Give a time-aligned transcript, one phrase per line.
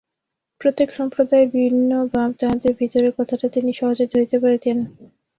[0.61, 4.77] প্রত্যেক সম্প্রদায়ের ভিন্ন ভাব, তাহাদের ভিতরের কথাটা তিনি সহজেই ধরিতে পারিতেন।